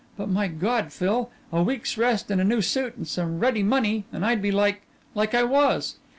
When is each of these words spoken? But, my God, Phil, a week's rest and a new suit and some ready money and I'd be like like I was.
But, 0.17 0.29
my 0.29 0.47
God, 0.47 0.91
Phil, 0.91 1.29
a 1.51 1.61
week's 1.61 1.95
rest 1.95 2.31
and 2.31 2.41
a 2.41 2.43
new 2.43 2.59
suit 2.63 2.95
and 2.97 3.07
some 3.07 3.39
ready 3.39 3.61
money 3.61 4.05
and 4.11 4.25
I'd 4.25 4.41
be 4.41 4.49
like 4.51 4.81
like 5.13 5.35
I 5.35 5.43
was. 5.43 5.97